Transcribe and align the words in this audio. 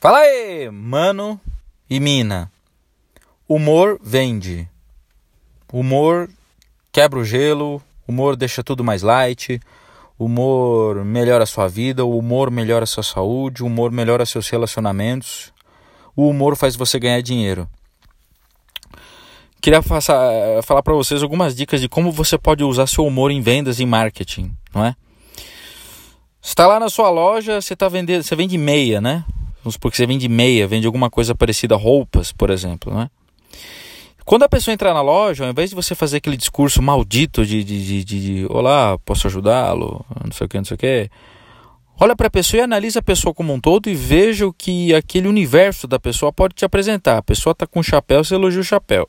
Fala 0.00 0.20
aí, 0.20 0.70
mano 0.70 1.38
e 1.90 2.00
mina. 2.00 2.50
Humor 3.46 4.00
vende. 4.02 4.66
Humor 5.70 6.30
quebra 6.90 7.18
o 7.18 7.24
gelo, 7.24 7.82
humor 8.08 8.34
deixa 8.34 8.64
tudo 8.64 8.82
mais 8.82 9.02
light, 9.02 9.60
humor 10.18 11.04
melhora 11.04 11.44
a 11.44 11.46
sua 11.46 11.68
vida, 11.68 12.02
o 12.02 12.16
humor 12.16 12.50
melhora 12.50 12.84
a 12.84 12.86
sua 12.86 13.02
saúde, 13.02 13.62
o 13.62 13.66
humor 13.66 13.90
melhora 13.90 14.24
seus 14.24 14.48
relacionamentos. 14.48 15.52
O 16.16 16.30
humor 16.30 16.56
faz 16.56 16.76
você 16.76 16.98
ganhar 16.98 17.20
dinheiro. 17.20 17.68
Queria 19.60 19.82
falar 19.82 20.82
para 20.82 20.94
vocês 20.94 21.22
algumas 21.22 21.54
dicas 21.54 21.78
de 21.78 21.90
como 21.90 22.10
você 22.10 22.38
pode 22.38 22.64
usar 22.64 22.86
seu 22.86 23.04
humor 23.04 23.30
em 23.30 23.42
vendas 23.42 23.78
e 23.78 23.84
marketing, 23.84 24.56
não 24.74 24.82
é? 24.82 24.96
Está 26.40 26.66
lá 26.66 26.80
na 26.80 26.88
sua 26.88 27.10
loja, 27.10 27.60
você 27.60 27.76
tá 27.76 27.86
vendendo, 27.86 28.22
você 28.22 28.34
vende 28.34 28.56
meia, 28.56 28.98
né? 28.98 29.26
Vamos 29.62 29.74
supor 29.74 29.90
que 29.90 29.96
você 29.96 30.06
vende 30.06 30.28
meia, 30.28 30.66
vende 30.66 30.86
alguma 30.86 31.10
coisa 31.10 31.34
parecida 31.34 31.76
roupas, 31.76 32.32
por 32.32 32.50
exemplo, 32.50 32.94
né? 32.94 33.10
Quando 34.24 34.44
a 34.44 34.48
pessoa 34.48 34.72
entrar 34.72 34.94
na 34.94 35.02
loja, 35.02 35.44
ao 35.44 35.50
invés 35.50 35.70
de 35.70 35.76
você 35.76 35.94
fazer 35.94 36.18
aquele 36.18 36.36
discurso 36.36 36.80
maldito 36.80 37.44
de, 37.44 37.64
de, 37.64 37.84
de, 37.84 38.04
de, 38.04 38.20
de 38.20 38.46
olá, 38.48 38.96
posso 38.98 39.26
ajudá-lo, 39.26 40.04
não 40.24 40.32
sei 40.32 40.46
o 40.46 40.48
que, 40.48 40.56
não 40.56 40.64
sei 40.64 40.74
o 40.76 40.78
que, 40.78 41.10
olha 41.98 42.14
para 42.14 42.28
a 42.28 42.30
pessoa 42.30 42.60
e 42.60 42.62
analisa 42.62 43.00
a 43.00 43.02
pessoa 43.02 43.34
como 43.34 43.52
um 43.52 43.60
todo 43.60 43.90
e 43.90 43.94
veja 43.94 44.46
o 44.46 44.52
que 44.52 44.94
aquele 44.94 45.26
universo 45.26 45.88
da 45.88 45.98
pessoa 45.98 46.32
pode 46.32 46.54
te 46.54 46.64
apresentar. 46.64 47.18
A 47.18 47.22
pessoa 47.22 47.52
está 47.52 47.66
com 47.66 47.80
um 47.80 47.82
chapéu, 47.82 48.22
você 48.22 48.34
elogia 48.34 48.60
o 48.60 48.64
chapéu. 48.64 49.08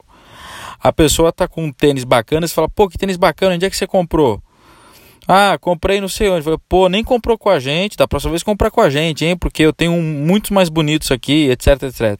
A 0.79 0.91
pessoa 0.91 1.29
está 1.29 1.47
com 1.47 1.65
um 1.65 1.71
tênis 1.71 2.03
bacana, 2.03 2.47
você 2.47 2.53
fala, 2.53 2.67
pô, 2.67 2.89
que 2.89 2.97
tênis 2.97 3.17
bacana, 3.17 3.53
onde 3.55 3.65
é 3.65 3.69
que 3.69 3.77
você 3.77 3.85
comprou? 3.85 4.41
Ah, 5.33 5.57
comprei 5.57 6.01
não 6.01 6.09
sei 6.09 6.29
onde. 6.29 6.45
Pô, 6.67 6.89
nem 6.89 7.05
comprou 7.05 7.37
com 7.37 7.49
a 7.49 7.57
gente, 7.57 7.95
da 7.95 8.05
próxima 8.05 8.31
vez 8.31 8.43
comprar 8.43 8.69
com 8.69 8.81
a 8.81 8.89
gente, 8.89 9.23
hein? 9.23 9.37
Porque 9.37 9.63
eu 9.63 9.71
tenho 9.71 9.93
muitos 9.93 10.51
mais 10.51 10.67
bonitos 10.67 11.09
aqui, 11.09 11.49
etc, 11.49 11.83
etc. 11.83 12.19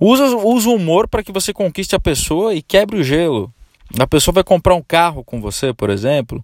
Usa, 0.00 0.24
usa 0.38 0.70
o 0.70 0.74
humor 0.74 1.06
para 1.06 1.22
que 1.22 1.30
você 1.30 1.52
conquiste 1.52 1.94
a 1.94 2.00
pessoa 2.00 2.54
e 2.54 2.62
quebre 2.62 2.98
o 2.98 3.04
gelo. 3.04 3.52
A 4.00 4.06
pessoa 4.06 4.32
vai 4.32 4.42
comprar 4.42 4.74
um 4.74 4.80
carro 4.80 5.22
com 5.22 5.38
você, 5.38 5.74
por 5.74 5.90
exemplo. 5.90 6.42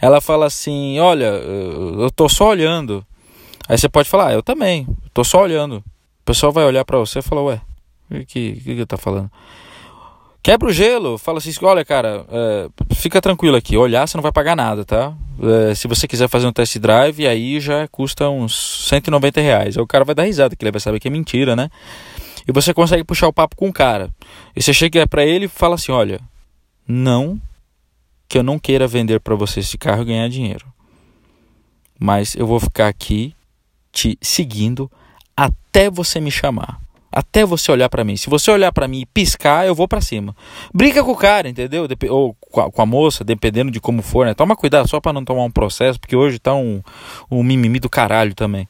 Ela 0.00 0.20
fala 0.20 0.46
assim: 0.46 1.00
Olha, 1.00 1.24
eu 1.24 2.08
tô 2.12 2.28
só 2.28 2.50
olhando. 2.50 3.04
Aí 3.68 3.76
você 3.76 3.88
pode 3.88 4.08
falar: 4.08 4.28
ah, 4.28 4.32
Eu 4.32 4.44
também, 4.44 4.86
tô 5.12 5.24
só 5.24 5.42
olhando. 5.42 5.78
O 5.78 6.24
pessoal 6.24 6.52
vai 6.52 6.64
olhar 6.64 6.84
para 6.84 6.98
você 6.98 7.18
e 7.18 7.22
fala: 7.22 7.42
Ué, 7.42 7.60
o 8.12 8.24
que, 8.26 8.60
que, 8.60 8.76
que 8.76 8.86
tá 8.86 8.96
falando? 8.96 9.28
Quebra 10.42 10.68
o 10.68 10.72
gelo, 10.72 11.18
fala 11.18 11.36
assim, 11.36 11.52
olha 11.62 11.84
cara, 11.84 12.24
é, 12.30 12.89
fica 13.00 13.20
tranquilo 13.20 13.56
aqui, 13.56 13.76
olhar 13.76 14.06
você 14.06 14.16
não 14.16 14.22
vai 14.22 14.32
pagar 14.32 14.54
nada, 14.54 14.84
tá? 14.84 15.12
É, 15.42 15.74
se 15.74 15.88
você 15.88 16.06
quiser 16.06 16.28
fazer 16.28 16.46
um 16.46 16.52
test 16.52 16.78
drive, 16.78 17.26
aí 17.26 17.58
já 17.58 17.88
custa 17.88 18.28
uns 18.28 18.86
190 18.88 19.40
reais. 19.40 19.76
Aí 19.76 19.82
o 19.82 19.86
cara 19.86 20.04
vai 20.04 20.14
dar 20.14 20.24
risada, 20.24 20.54
que 20.54 20.64
ele 20.64 20.70
vai 20.70 20.80
saber 20.80 21.00
que 21.00 21.08
é 21.08 21.10
mentira, 21.10 21.56
né? 21.56 21.70
E 22.46 22.52
você 22.52 22.74
consegue 22.74 23.04
puxar 23.04 23.28
o 23.28 23.32
papo 23.32 23.56
com 23.56 23.68
o 23.68 23.72
cara. 23.72 24.10
E 24.54 24.62
você 24.62 24.72
chega 24.72 25.06
para 25.06 25.24
ele 25.24 25.46
e 25.46 25.48
fala 25.48 25.74
assim, 25.74 25.92
olha, 25.92 26.20
não 26.86 27.40
que 28.28 28.38
eu 28.38 28.42
não 28.42 28.58
queira 28.58 28.86
vender 28.86 29.20
para 29.20 29.34
você 29.34 29.60
esse 29.60 29.76
carro 29.76 30.02
e 30.02 30.06
ganhar 30.06 30.28
dinheiro. 30.28 30.66
Mas 31.98 32.34
eu 32.34 32.46
vou 32.46 32.60
ficar 32.60 32.88
aqui 32.88 33.34
te 33.92 34.16
seguindo 34.20 34.90
até 35.36 35.90
você 35.90 36.20
me 36.20 36.30
chamar. 36.30 36.80
Até 37.12 37.44
você 37.44 37.72
olhar 37.72 37.88
para 37.88 38.04
mim. 38.04 38.16
Se 38.16 38.30
você 38.30 38.50
olhar 38.50 38.70
para 38.72 38.86
mim 38.86 39.00
e 39.00 39.06
piscar, 39.06 39.66
eu 39.66 39.74
vou 39.74 39.88
para 39.88 40.00
cima. 40.00 40.34
Briga 40.72 41.02
com 41.02 41.10
o 41.10 41.16
cara, 41.16 41.48
entendeu? 41.48 41.88
Dep 41.88 42.08
ou 42.08 42.36
com 42.40 42.60
a, 42.60 42.70
com 42.70 42.82
a, 42.82 42.86
moça, 42.86 43.24
dependendo 43.24 43.70
de 43.70 43.80
como 43.80 44.00
for, 44.00 44.26
né? 44.26 44.34
Toma 44.34 44.54
cuidado 44.54 44.88
só 44.88 45.00
para 45.00 45.12
não 45.12 45.24
tomar 45.24 45.42
um 45.42 45.50
processo, 45.50 45.98
porque 45.98 46.14
hoje 46.14 46.38
tá 46.38 46.54
um, 46.54 46.80
um 47.30 47.42
mimimi 47.42 47.80
do 47.80 47.90
caralho 47.90 48.34
também. 48.34 48.68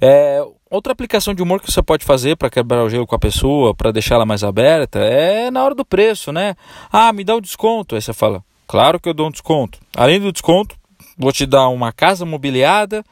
É, 0.00 0.44
outra 0.70 0.92
aplicação 0.92 1.32
de 1.32 1.42
humor 1.42 1.62
que 1.62 1.72
você 1.72 1.82
pode 1.82 2.04
fazer 2.04 2.36
para 2.36 2.50
quebrar 2.50 2.84
o 2.84 2.90
gelo 2.90 3.06
com 3.06 3.14
a 3.14 3.18
pessoa, 3.18 3.74
para 3.74 3.90
deixar 3.90 4.16
ela 4.16 4.26
mais 4.26 4.44
aberta, 4.44 4.98
é 4.98 5.50
na 5.50 5.64
hora 5.64 5.74
do 5.74 5.84
preço, 5.84 6.30
né? 6.30 6.54
Ah, 6.92 7.10
me 7.12 7.24
dá 7.24 7.36
um 7.36 7.40
desconto. 7.40 7.94
Aí 7.94 8.02
você 8.02 8.12
fala, 8.12 8.44
claro 8.66 9.00
que 9.00 9.08
eu 9.08 9.14
dou 9.14 9.28
um 9.28 9.30
desconto. 9.30 9.78
Além 9.96 10.20
do 10.20 10.30
desconto, 10.30 10.76
vou 11.16 11.32
te 11.32 11.46
dar 11.46 11.68
uma 11.68 11.90
casa 11.90 12.26
mobiliada, 12.26 13.02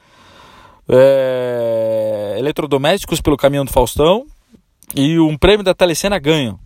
é, 0.87 2.37
eletrodomésticos 2.39 3.23
pelo 3.23 3.39
caminhão 3.39 3.65
do 3.65 3.73
Faustão 3.73 4.27
e 4.95 5.19
um 5.19 5.37
prêmio 5.37 5.65
da 5.65 5.75
Telecena 5.75 6.19
ganho. 6.19 6.59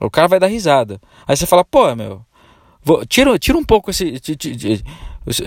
O 0.00 0.10
cara 0.10 0.28
vai 0.28 0.40
dar 0.40 0.48
risada. 0.48 1.00
Aí 1.26 1.36
você 1.36 1.46
fala, 1.46 1.64
pô, 1.64 1.94
meu, 1.94 2.24
vou, 2.82 3.06
tira, 3.06 3.38
tira 3.38 3.56
um 3.56 3.64
pouco 3.64 3.90
esse. 3.90 4.20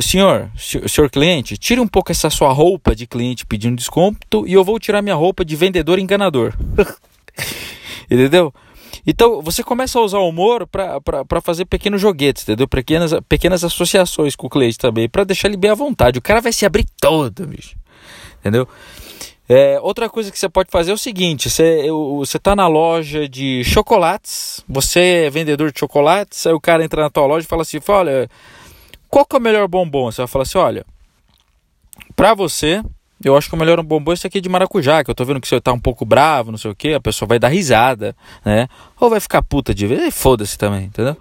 Senhor, 0.02 0.50
senhor 0.56 1.10
cliente, 1.10 1.58
tire 1.58 1.82
um 1.82 1.88
pouco 1.88 2.10
essa 2.10 2.30
sua 2.30 2.54
roupa 2.54 2.96
de 2.96 3.06
cliente 3.06 3.46
pedindo 3.46 3.76
desconto 3.76 4.48
e 4.48 4.54
eu 4.54 4.64
vou 4.64 4.80
tirar 4.80 5.02
minha 5.02 5.16
roupa 5.16 5.44
de 5.44 5.56
vendedor 5.56 6.00
enganador. 6.00 6.54
entendeu? 8.10 8.54
Então 9.06 9.42
você 9.42 9.62
começa 9.62 10.00
a 10.00 10.02
usar 10.02 10.20
o 10.20 10.30
humor 10.30 10.66
para 10.66 11.42
fazer 11.42 11.66
pequenos 11.66 12.02
joguetes, 12.02 12.44
entendeu? 12.44 12.68
Pequenas, 12.68 13.12
pequenas 13.28 13.64
associações 13.66 14.36
com 14.36 14.48
o 14.48 14.50
cliente 14.50 14.78
também, 14.78 15.10
para 15.10 15.26
deixar 15.26 15.50
ele 15.50 15.58
bem 15.58 15.72
à 15.72 15.76
vontade. 15.76 16.18
O 16.18 16.22
cara 16.22 16.40
vai 16.40 16.54
se 16.54 16.66
abrir 16.66 16.86
todo, 17.00 17.46
bicho. 17.46 17.76
Entendeu? 18.40 18.68
É, 19.48 19.80
outra 19.80 20.10
coisa 20.10 20.32
que 20.32 20.40
você 20.40 20.50
pode 20.50 20.72
fazer 20.72 20.92
é 20.92 20.94
o 20.94 20.98
seguinte: 20.98 21.50
você, 21.50 21.88
você 22.16 22.40
tá 22.40 22.56
na 22.56 22.68
loja 22.68 23.30
de 23.30 23.64
chocolates, 23.64 24.64
você 24.68 25.26
é 25.26 25.30
vendedor 25.30 25.72
de 25.72 25.80
chocolates, 25.80 26.46
aí 26.48 26.54
o 26.54 26.60
cara 26.60 26.84
entra 26.84 27.04
na 27.04 27.10
tua 27.10 27.26
loja 27.26 27.46
e 27.46 27.50
fala 27.50 27.62
assim: 27.62 27.80
olha, 27.88 28.30
qual 29.08 29.26
que 29.26 29.36
é 29.36 29.40
o 29.40 29.42
melhor 29.42 29.68
bombom? 29.68 30.12
Você 30.12 30.22
vai 30.22 30.28
falar 30.28 30.44
assim: 30.44 30.58
olha, 30.58 30.86
pra 32.16 32.34
você, 32.34 32.84
eu 33.24 33.38
acho 33.38 33.48
que 33.48 33.56
o 33.56 33.58
melhor 33.58 33.82
bombom 33.84 34.12
é 34.12 34.14
esse 34.16 34.26
aqui 34.26 34.42
de 34.42 34.50
maracujá, 34.50 35.04
que 35.04 35.12
eu 35.12 35.16
tô 35.16 35.24
vendo 35.24 35.40
que 35.40 35.48
você 35.48 35.62
tá 35.62 35.72
um 35.72 35.80
pouco 35.80 36.06
bravo, 36.06 36.52
não 36.52 36.58
sei 36.58 36.72
o 36.72 36.76
que, 36.76 36.94
a 36.94 37.00
pessoa 37.00 37.28
vai 37.28 37.38
dar 37.38 37.50
risada, 37.50 38.16
né? 38.44 38.68
Ou 39.00 39.12
vai 39.12 39.20
ficar 39.20 39.44
puta 39.44 39.76
de 39.76 39.86
vez, 39.86 40.14
foda-se 40.14 40.58
também, 40.58 40.86
entendeu? 40.86 41.16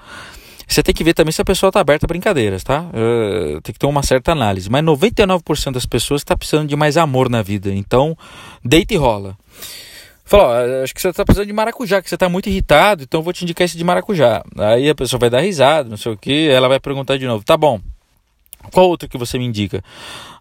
Você 0.66 0.82
tem 0.82 0.94
que 0.94 1.04
ver 1.04 1.14
também 1.14 1.32
se 1.32 1.40
a 1.40 1.44
pessoa 1.44 1.68
está 1.68 1.80
aberta 1.80 2.06
a 2.06 2.08
brincadeiras, 2.08 2.64
tá? 2.64 2.82
Uh, 2.82 3.60
tem 3.60 3.72
que 3.72 3.78
ter 3.78 3.86
uma 3.86 4.02
certa 4.02 4.32
análise. 4.32 4.70
Mas 4.70 4.82
99% 4.82 5.72
das 5.72 5.86
pessoas 5.86 6.22
está 6.22 6.36
precisando 6.36 6.68
de 6.68 6.76
mais 6.76 6.96
amor 6.96 7.28
na 7.28 7.42
vida. 7.42 7.72
Então, 7.72 8.16
deita 8.64 8.94
e 8.94 8.96
rola. 8.96 9.36
Falou, 10.24 10.48
acho 10.82 10.94
que 10.94 11.02
você 11.02 11.08
está 11.08 11.22
precisando 11.22 11.46
de 11.46 11.52
maracujá, 11.52 12.00
que 12.00 12.08
você 12.08 12.14
está 12.16 12.30
muito 12.30 12.48
irritado, 12.48 13.02
então 13.02 13.20
eu 13.20 13.22
vou 13.22 13.32
te 13.32 13.44
indicar 13.44 13.66
esse 13.66 13.76
de 13.76 13.84
maracujá. 13.84 14.42
Aí 14.56 14.88
a 14.88 14.94
pessoa 14.94 15.20
vai 15.20 15.28
dar 15.28 15.40
risada, 15.40 15.86
não 15.88 15.98
sei 15.98 16.12
o 16.12 16.16
que, 16.16 16.48
ela 16.48 16.66
vai 16.66 16.80
perguntar 16.80 17.18
de 17.18 17.26
novo, 17.26 17.44
tá 17.44 17.58
bom, 17.58 17.78
qual 18.72 18.88
outro 18.88 19.06
que 19.08 19.18
você 19.18 19.38
me 19.38 19.44
indica? 19.44 19.82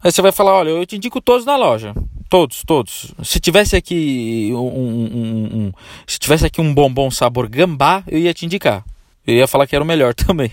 Aí 0.01 0.11
você 0.11 0.21
vai 0.21 0.31
falar, 0.31 0.53
olha, 0.53 0.69
eu 0.69 0.85
te 0.85 0.95
indico 0.95 1.21
todos 1.21 1.45
na 1.45 1.55
loja. 1.55 1.93
Todos, 2.29 2.63
todos. 2.65 3.13
Se 3.23 3.39
tivesse 3.39 3.75
aqui 3.75 4.49
um, 4.53 4.57
um, 4.57 5.09
um, 5.13 5.57
um 5.57 5.71
se 6.07 6.17
tivesse 6.17 6.45
aqui 6.45 6.59
um 6.59 6.73
bombom 6.73 7.11
sabor 7.11 7.47
gambá, 7.47 8.03
eu 8.07 8.17
ia 8.17 8.33
te 8.33 8.45
indicar. 8.45 8.83
Eu 9.25 9.35
ia 9.35 9.47
falar 9.47 9.67
que 9.67 9.75
era 9.75 9.83
o 9.83 9.87
melhor 9.87 10.13
também. 10.15 10.51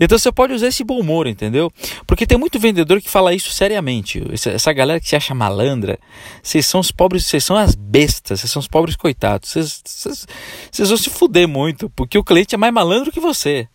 então 0.00 0.18
você 0.18 0.30
pode 0.30 0.52
usar 0.52 0.68
esse 0.68 0.84
bom 0.84 0.98
humor, 1.00 1.26
entendeu? 1.26 1.72
Porque 2.06 2.26
tem 2.26 2.38
muito 2.38 2.58
vendedor 2.58 3.00
que 3.00 3.10
fala 3.10 3.34
isso 3.34 3.50
seriamente. 3.50 4.22
Essa 4.32 4.72
galera 4.72 5.00
que 5.00 5.08
se 5.08 5.16
acha 5.16 5.34
malandra, 5.34 5.98
vocês 6.42 6.66
são 6.66 6.80
os 6.80 6.92
pobres, 6.92 7.26
vocês 7.26 7.44
são 7.44 7.56
as 7.56 7.74
bestas, 7.74 8.40
vocês 8.40 8.50
são 8.50 8.60
os 8.60 8.68
pobres 8.68 8.96
coitados. 8.96 9.50
Vocês, 9.50 9.82
vocês, 9.84 10.26
vocês 10.70 10.88
vão 10.88 10.98
se 10.98 11.10
fuder 11.10 11.48
muito, 11.48 11.90
porque 11.90 12.18
o 12.18 12.24
cliente 12.24 12.54
é 12.54 12.58
mais 12.58 12.72
malandro 12.72 13.10
que 13.10 13.20
você. 13.20 13.68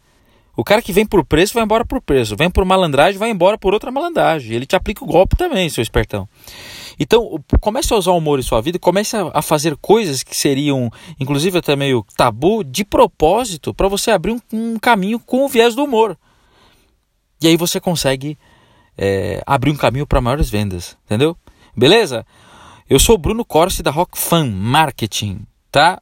O 0.55 0.63
cara 0.63 0.81
que 0.81 0.93
vem 0.93 1.05
por 1.05 1.25
preço 1.25 1.53
vai 1.53 1.63
embora 1.63 1.83
por 1.83 2.01
preço, 2.01 2.35
vem 2.35 2.49
por 2.49 2.63
malandragem 2.63 3.19
vai 3.19 3.29
embora 3.29 3.57
por 3.57 3.73
outra 3.73 3.91
malandragem. 3.91 4.55
Ele 4.55 4.65
te 4.65 4.75
aplica 4.75 5.03
o 5.03 5.07
golpe 5.07 5.35
também, 5.35 5.69
seu 5.69 5.81
espertão. 5.81 6.27
Então, 6.97 7.43
comece 7.59 7.93
a 7.93 7.97
usar 7.97 8.11
o 8.11 8.17
humor 8.17 8.39
em 8.39 8.43
sua 8.43 8.61
vida, 8.61 8.79
comece 8.79 9.17
a 9.33 9.41
fazer 9.41 9.75
coisas 9.77 10.23
que 10.23 10.35
seriam, 10.35 10.89
inclusive 11.19 11.57
até 11.57 11.75
meio 11.75 12.05
tabu, 12.15 12.63
de 12.63 12.85
propósito, 12.85 13.73
para 13.73 13.89
você 13.89 14.11
abrir 14.11 14.31
um, 14.31 14.39
um, 14.53 14.79
caminho 14.79 15.19
com 15.19 15.43
o 15.43 15.49
viés 15.49 15.75
do 15.75 15.83
humor. 15.83 16.17
E 17.41 17.47
aí 17.47 17.57
você 17.57 17.81
consegue 17.81 18.37
é, 18.97 19.43
abrir 19.45 19.71
um 19.71 19.75
caminho 19.75 20.07
para 20.07 20.21
maiores 20.21 20.49
vendas, 20.49 20.97
entendeu? 21.05 21.35
Beleza? 21.75 22.25
Eu 22.89 22.97
sou 22.97 23.15
o 23.15 23.17
Bruno 23.17 23.43
Corsi 23.43 23.83
da 23.83 23.91
Rock 23.91 24.17
Fan 24.17 24.45
Marketing, 24.45 25.45
tá? 25.69 26.01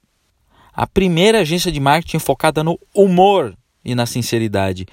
A 0.72 0.86
primeira 0.86 1.40
agência 1.40 1.72
de 1.72 1.80
marketing 1.80 2.20
focada 2.20 2.64
no 2.64 2.80
humor 2.94 3.56
e 3.84 3.94
na 3.96 4.06
sinceridade. 4.06 4.86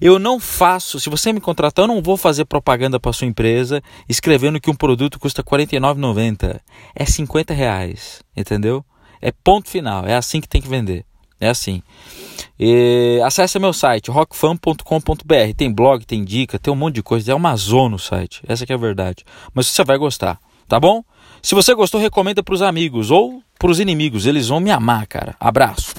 Eu 0.00 0.18
não 0.18 0.38
faço, 0.38 1.00
se 1.00 1.08
você 1.08 1.32
me 1.32 1.40
contratar, 1.40 1.84
eu 1.84 1.88
não 1.88 2.02
vou 2.02 2.16
fazer 2.16 2.44
propaganda 2.44 3.00
para 3.00 3.12
sua 3.12 3.26
empresa 3.26 3.82
escrevendo 4.08 4.60
que 4.60 4.70
um 4.70 4.74
produto 4.74 5.18
custa 5.18 5.42
R$ 5.42 5.64
49,90. 5.64 6.60
É 6.94 7.04
50 7.04 7.54
reais, 7.54 8.22
entendeu? 8.36 8.84
É 9.20 9.32
ponto 9.32 9.68
final, 9.70 10.06
é 10.06 10.14
assim 10.14 10.40
que 10.40 10.48
tem 10.48 10.60
que 10.60 10.68
vender. 10.68 11.04
É 11.40 11.48
assim. 11.48 11.82
E, 12.58 13.20
acesse 13.24 13.58
meu 13.58 13.72
site, 13.72 14.10
rockfan.com.br. 14.10 15.54
Tem 15.56 15.72
blog, 15.72 16.04
tem 16.06 16.24
dica, 16.24 16.58
tem 16.58 16.72
um 16.72 16.76
monte 16.76 16.96
de 16.96 17.02
coisa. 17.02 17.32
É 17.32 17.34
uma 17.34 17.56
zona 17.56 17.96
o 17.96 17.98
site. 17.98 18.40
Essa 18.46 18.64
é 18.68 18.72
a 18.74 18.78
verdade. 18.78 19.24
Mas 19.52 19.66
você 19.66 19.84
vai 19.84 19.98
gostar, 19.98 20.38
tá 20.68 20.78
bom? 20.78 21.02
Se 21.42 21.54
você 21.54 21.74
gostou, 21.74 22.00
recomenda 22.00 22.42
para 22.42 22.54
os 22.54 22.62
amigos 22.62 23.10
ou 23.10 23.42
para 23.58 23.70
os 23.70 23.80
inimigos. 23.80 24.24
Eles 24.24 24.48
vão 24.48 24.60
me 24.60 24.70
amar, 24.70 25.06
cara. 25.06 25.36
Abraço. 25.38 25.93